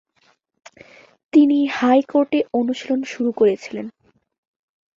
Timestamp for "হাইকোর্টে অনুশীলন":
1.77-3.01